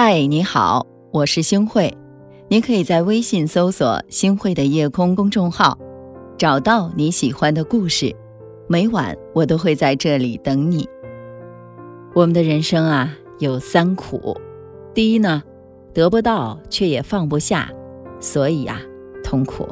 [0.00, 1.92] 嗨，你好，我是星慧。
[2.46, 5.76] 你可以在微信搜索“星慧的夜空”公众号，
[6.36, 8.14] 找到你喜欢的故事。
[8.68, 10.88] 每晚我都会在这里等你。
[12.14, 14.36] 我们的人生啊，有三苦：
[14.94, 15.42] 第一呢，
[15.92, 17.68] 得不到却也放不下，
[18.20, 18.80] 所以啊，
[19.24, 19.64] 痛苦；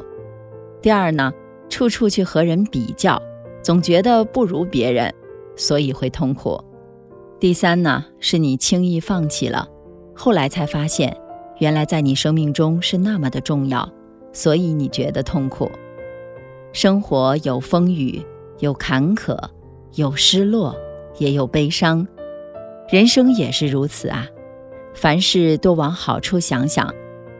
[0.81, 1.31] 第二呢，
[1.69, 3.17] 处处去和人比较，
[3.63, 5.09] 总觉得不如别人，
[5.55, 6.61] 所以会痛苦；
[7.39, 9.69] 第三呢，是你轻易放弃了。
[10.17, 11.15] 后来才发现，
[11.59, 13.87] 原来在你生命中是那么的重要，
[14.33, 15.71] 所以你觉得痛苦。
[16.73, 18.19] 生活有风雨，
[18.57, 19.37] 有坎坷，
[19.93, 20.75] 有失落，
[21.19, 22.05] 也有悲伤，
[22.89, 24.27] 人生也是如此啊。
[24.95, 26.91] 凡事多往好处想想，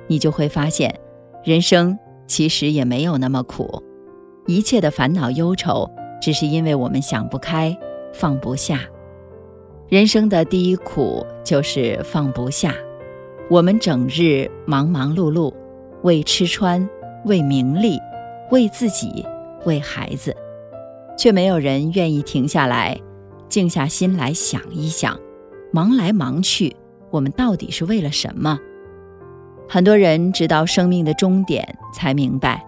[0.06, 1.00] 你就会发现，
[1.44, 1.98] 人生
[2.28, 3.82] 其实也没有那么苦。
[4.46, 5.90] 一切的烦恼忧愁，
[6.22, 7.76] 只是因为我们想不开，
[8.14, 8.82] 放不下。
[9.90, 12.76] 人生的第一苦就是放不下。
[13.50, 15.54] 我们整日忙忙碌碌，
[16.04, 16.86] 为吃穿，
[17.24, 17.98] 为名利，
[18.52, 19.26] 为自己，
[19.64, 20.36] 为孩子，
[21.18, 23.00] 却没有人愿意停下来，
[23.48, 25.18] 静下心来想一想：
[25.72, 26.76] 忙来忙去，
[27.10, 28.60] 我们到底是为了什么？
[29.70, 32.62] 很多人直到生命的终点，才明白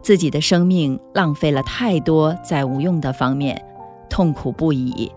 [0.00, 3.60] 自己的生命浪费了太多在无用的方面，
[4.08, 5.10] 痛苦不已。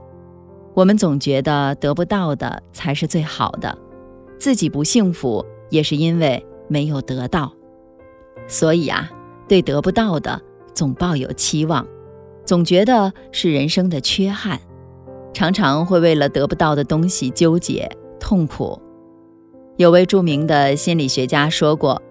[0.76, 3.78] 我们总觉得得不到的才是最好的，
[4.38, 7.54] 自己不幸福也是因为没有得到，
[8.46, 9.10] 所以啊，
[9.48, 10.42] 对得不到的
[10.74, 11.88] 总抱有期望，
[12.46, 14.60] 总觉得是人生的缺憾，
[15.34, 18.78] 常常会为了得不到的东西纠结痛苦。
[19.78, 22.02] 有位著名的心理学家说过，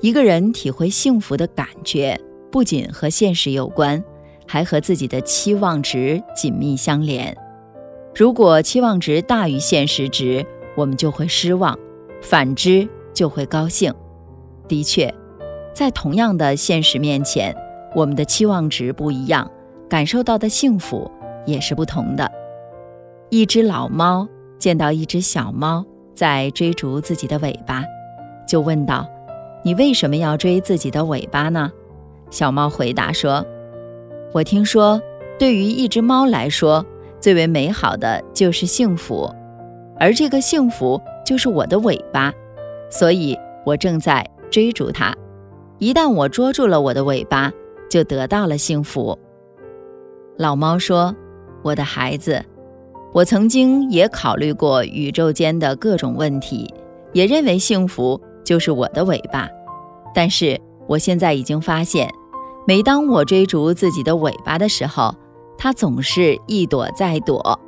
[0.00, 2.20] 一个人体会幸福的感觉，
[2.52, 4.02] 不仅和现实有关，
[4.46, 7.36] 还和自己的期望值紧密相连。
[8.14, 11.74] 如果期望值大于现实值，我们就会失望；
[12.22, 13.92] 反之就会高兴。
[14.68, 15.12] 的确，
[15.72, 17.52] 在同样的现实面前，
[17.92, 19.50] 我们的期望值不一样，
[19.88, 21.10] 感受到的幸福
[21.44, 22.30] 也是不同的。
[23.30, 24.28] 一只老猫
[24.60, 27.82] 见到一只小猫在追逐自己的尾巴，
[28.46, 29.04] 就问道
[29.64, 31.68] ：“你为什么要追自己的尾巴呢？”
[32.30, 33.44] 小猫回答说
[34.32, 35.02] ：“我听说，
[35.36, 36.86] 对于一只猫来说。”
[37.24, 39.34] 最为美好的就是幸福，
[39.98, 42.30] 而这个幸福就是我的尾巴，
[42.90, 45.10] 所以我正在追逐它。
[45.78, 47.50] 一旦我捉住了我的尾巴，
[47.88, 49.18] 就得到了幸福。
[50.36, 51.16] 老猫说
[51.64, 52.44] ：“我的孩子，
[53.14, 56.70] 我曾经也考虑过宇宙间的各种问题，
[57.14, 59.48] 也认为幸福就是我的尾巴。
[60.14, 62.06] 但是我现在已经发现，
[62.66, 65.14] 每当我追逐自己的尾巴的时候，
[65.64, 67.58] 它总是一躲再躲，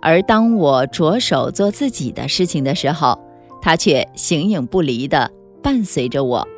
[0.00, 3.18] 而当我着手做自己的事情的时候，
[3.60, 5.30] 它却形影不离地
[5.62, 6.48] 伴随着我。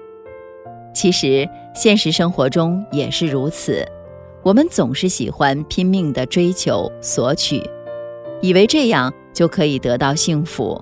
[0.94, 3.84] 其实现实生活中也是如此，
[4.44, 7.60] 我们总是喜欢拼命地追求索取，
[8.40, 10.80] 以为这样就可以得到幸福。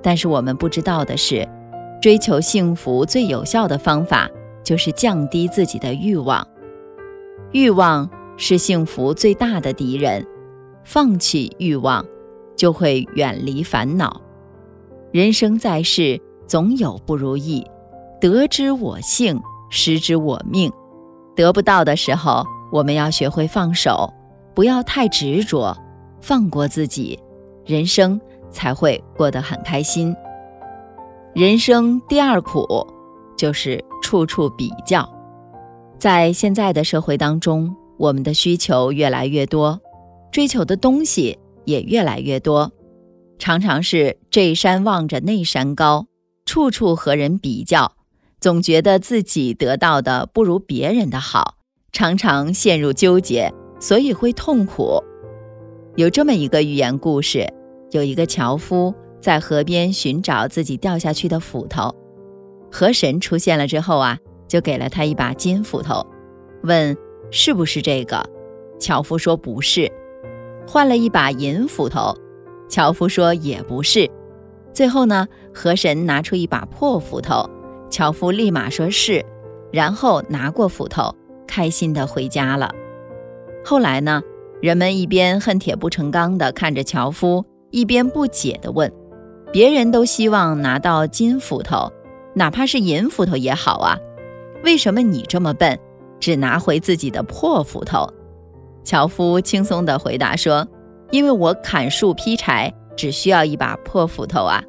[0.00, 1.44] 但是我们不知道的是，
[2.00, 4.30] 追求幸福最有效的方法
[4.62, 6.46] 就是降低自己的欲望，
[7.50, 8.08] 欲望。
[8.42, 10.26] 是幸福最大的敌人，
[10.82, 12.02] 放弃欲望，
[12.56, 14.18] 就会远离烦恼。
[15.12, 17.62] 人生在世，总有不如意，
[18.18, 20.72] 得之我幸，失之我命。
[21.36, 22.42] 得不到的时候，
[22.72, 24.10] 我们要学会放手，
[24.54, 25.76] 不要太执着，
[26.22, 27.18] 放过自己，
[27.66, 28.18] 人生
[28.50, 30.16] 才会过得很开心。
[31.34, 32.66] 人生第二苦，
[33.36, 35.06] 就是处处比较。
[35.98, 37.76] 在现在的社会当中。
[38.00, 39.78] 我们的需求越来越多，
[40.32, 42.72] 追求的东西也越来越多，
[43.38, 46.06] 常常是这山望着那山高，
[46.46, 47.92] 处处和人比较，
[48.40, 51.56] 总觉得自己得到的不如别人的好，
[51.92, 55.04] 常常陷入纠结，所以会痛苦。
[55.96, 57.52] 有这么一个寓言故事：
[57.90, 61.94] 有一个樵夫在河边寻找自己掉下去的斧头，
[62.72, 66.06] 河神出现了之后啊，就给了他一把金斧头，
[66.62, 66.96] 问。
[67.30, 68.22] 是不是这个？
[68.78, 69.90] 樵夫说不是。
[70.66, 72.14] 换了一把银斧头，
[72.68, 74.08] 樵夫说也不是。
[74.72, 77.48] 最后呢，河神拿出一把破斧头，
[77.90, 79.24] 樵夫立马说是，
[79.72, 81.14] 然后拿过斧头，
[81.46, 82.72] 开心的回家了。
[83.64, 84.22] 后来呢，
[84.62, 88.90] 人们一边恨铁不成钢的看着樵夫，一边不解的问：
[89.52, 91.92] 别人都希望拿到金斧头，
[92.34, 93.98] 哪怕是银斧头也好啊，
[94.64, 95.78] 为什么你这么笨？
[96.20, 98.06] 只拿回自己的破斧头，
[98.84, 100.68] 樵夫轻松地回答说
[101.10, 104.62] ：“因为我砍树劈柴只需要一把破斧头啊。”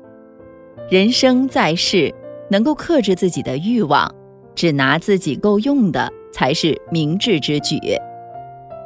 [0.89, 2.13] 人生在世，
[2.49, 4.13] 能够克制自己的欲望，
[4.55, 7.79] 只拿自己够用的才是明智之举。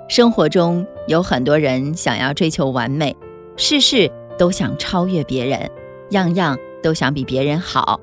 [0.08, 3.16] 生活中有很多人想要追求完美，
[3.58, 5.70] 事事都想超越别人，
[6.12, 8.00] 样样都想比别人好。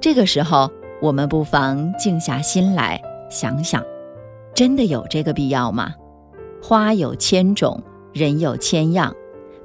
[0.00, 0.68] 这个时候，
[1.00, 3.00] 我们不妨静下心来
[3.30, 3.80] 想想，
[4.56, 5.92] 真的有这个必要吗？
[6.62, 7.78] 花有千种，
[8.14, 9.14] 人有千样，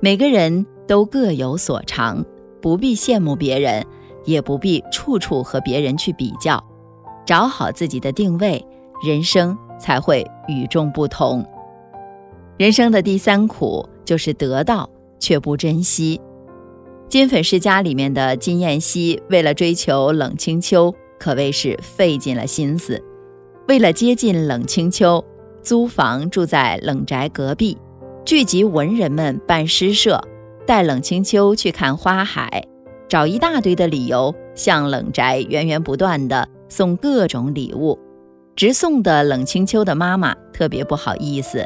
[0.02, 2.26] 每个人都各有所长，
[2.62, 3.86] 不必羡慕别人，
[4.26, 6.62] 也不必处处和别人去比较，
[7.26, 8.62] 找好自己的定位，
[9.02, 11.46] 人生才会与众不同。
[12.58, 14.90] 人生的第三苦就是得到
[15.20, 16.20] 却不珍惜。
[17.08, 23.02] 金粉世家里面的金燕西，为了追求冷清秋，可谓是费尽了心思。
[23.72, 25.24] 为了接近冷清秋，
[25.62, 27.78] 租房住在冷宅隔壁，
[28.26, 30.22] 聚集文人们办诗社，
[30.68, 32.66] 带冷清秋去看花海，
[33.08, 37.98] 找一大堆的理由向冷宅源源不断的送各种礼物，
[38.58, 41.66] 直送的冷清秋的妈妈特别不好意思。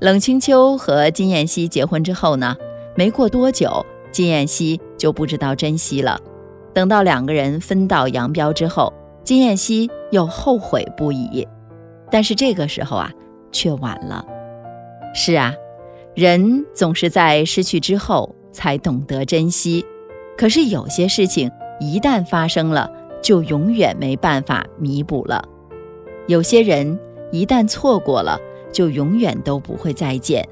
[0.00, 2.56] 冷清秋和金燕西结婚之后呢，
[2.96, 6.18] 没过多久，金燕西就不知道珍惜了。
[6.74, 8.92] 等到两个人分道扬镳之后，
[9.22, 11.44] 金燕西又后悔不已。
[12.08, 13.10] 但是这个时候啊，
[13.50, 14.24] 却晚了。
[15.12, 15.52] 是啊，
[16.14, 19.84] 人总是在失去之后才懂得珍惜。
[20.38, 21.50] 可是有些事情
[21.80, 22.88] 一旦发生了，
[23.20, 25.42] 就永远没办法弥补了。
[26.28, 26.96] 有些人
[27.32, 28.38] 一旦错过了。
[28.72, 30.48] 就永远都不会再见。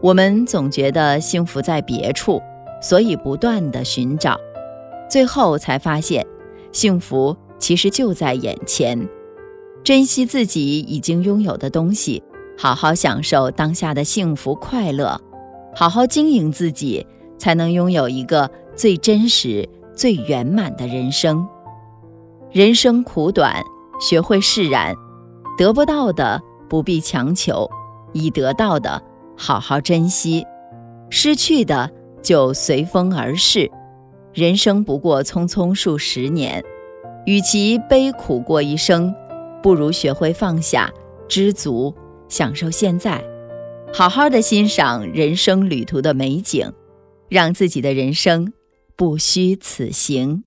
[0.00, 2.40] 我们总觉得幸福在别处，
[2.80, 4.38] 所以不断的寻找，
[5.10, 6.24] 最后才发现，
[6.70, 9.08] 幸福其实就在眼前。
[9.84, 12.22] 珍惜自己已经拥有的东西，
[12.58, 15.20] 好好享受当下的幸福快乐，
[15.74, 17.06] 好好经营自己，
[17.38, 21.46] 才能拥有一个最真实、最圆满的人生。
[22.50, 23.62] 人生苦短，
[24.00, 24.94] 学会释然，
[25.56, 26.42] 得不到的。
[26.68, 27.70] 不必强求，
[28.12, 29.00] 已得到的
[29.36, 30.44] 好好珍惜，
[31.10, 31.88] 失去的
[32.20, 33.70] 就随风而逝。
[34.34, 36.60] 人生不过匆匆数十年，
[37.26, 39.12] 与其悲苦过一生，
[39.60, 40.92] 不如学会放下，
[41.28, 41.92] 知足，
[42.28, 43.22] 享受现在，
[43.92, 46.72] 好好的欣赏人生旅途的美景，
[47.28, 48.52] 让自己的人生
[48.94, 50.44] 不虚此行。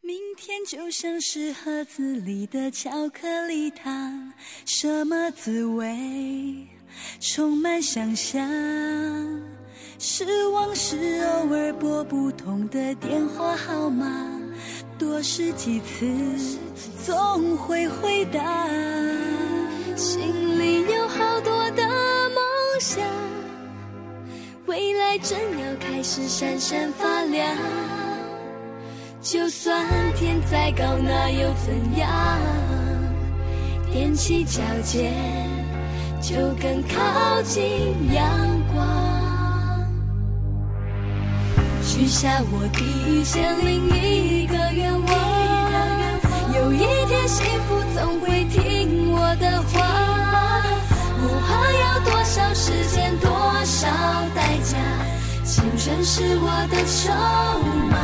[0.00, 4.32] 明天就像是盒子里的巧克力糖，
[4.64, 6.66] 什么滋味？
[7.20, 8.40] 充满想象。
[9.98, 14.41] 失望是偶尔拨不通的电话号码，
[15.02, 16.06] 多试几次
[17.04, 18.68] 总会回答。
[19.96, 20.22] 心
[20.60, 22.40] 里有好多的梦
[22.78, 23.04] 想，
[24.66, 27.56] 未来正要开始闪闪发亮。
[29.20, 29.84] 就算
[30.14, 32.38] 天再高，那又怎样？
[33.92, 35.12] 踮起脚尖，
[36.20, 37.60] 就更靠近
[38.14, 38.24] 阳
[38.72, 39.21] 光。
[41.94, 45.08] 许下我第一千零一个愿望，
[46.54, 49.74] 有一天幸福总会听我的话。
[51.20, 53.28] 不怕要多少时间，多
[53.62, 53.86] 少
[54.34, 54.78] 代价，
[55.44, 57.12] 青春是我的筹
[57.90, 57.98] 码。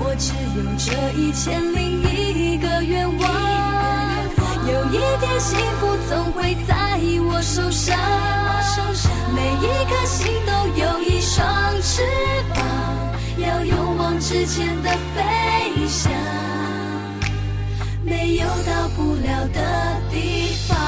[0.00, 3.22] 我只有这一千零一个愿望，
[4.66, 6.98] 有一天幸福总会在
[7.30, 7.96] 我手上。
[9.30, 11.07] 每一颗心都有一
[11.98, 12.04] 翅
[12.54, 12.64] 膀，
[13.38, 16.12] 要勇往直前的飞翔，
[18.04, 20.78] 没有到不了的地方。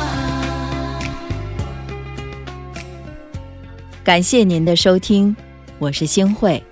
[4.05, 5.35] 感谢您的收听，
[5.81, 6.62] 我是星慧。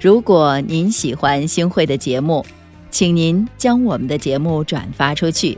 [0.00, 2.44] 如果您喜欢星汇的节目，
[2.90, 5.56] 请您将我们的节目转发出去，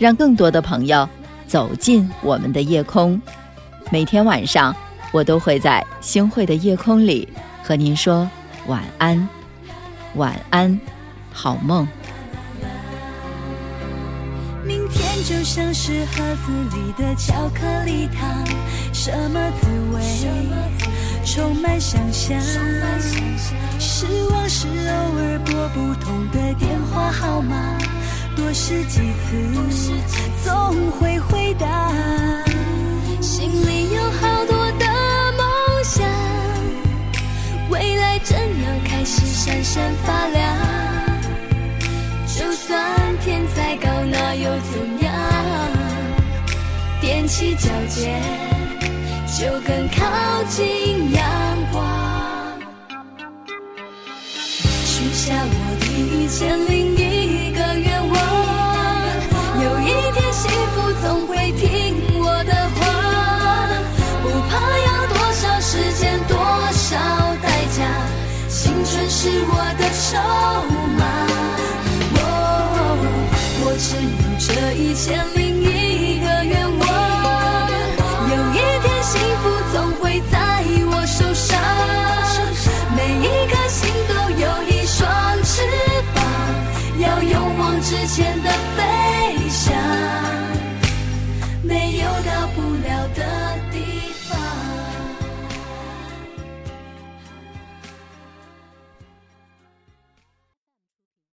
[0.00, 1.08] 让更多的朋友
[1.46, 3.22] 走进我们的夜空。
[3.88, 4.74] 每天晚上，
[5.12, 7.28] 我都会在星汇的夜空里
[7.62, 8.28] 和您说
[8.66, 9.28] 晚安，
[10.14, 10.80] 晚安，
[11.32, 11.86] 好梦。
[14.64, 18.44] 明天就像是盒子里的巧克力糖，
[18.92, 20.02] 什么滋味？
[21.24, 22.38] 充满想象，
[23.78, 24.74] 失望是偶
[25.18, 27.78] 尔拨不通的电话号码，
[28.36, 29.36] 多试几次
[30.44, 31.92] 总会回答。
[33.20, 34.10] 心里有
[37.72, 40.42] 未来正要开始闪闪发亮。
[42.26, 44.72] 就算天再高那又怎
[45.04, 45.12] 样？
[47.02, 48.22] 踮起脚尖
[49.36, 50.00] 就更靠
[50.48, 51.22] 近阳
[51.72, 51.82] 光。
[54.84, 56.81] 许下我第一千零
[69.22, 70.18] 是我的筹
[70.98, 71.02] 码。
[72.18, 72.26] 哦，
[73.62, 76.82] 我只有这一千零一个愿望，
[78.26, 80.34] 有一天幸福总会在
[80.90, 81.54] 我手上，
[82.96, 84.12] 每一颗心都
[84.42, 84.98] 有一双
[85.44, 85.62] 翅
[86.16, 86.18] 膀，
[86.98, 88.31] 要勇往直前。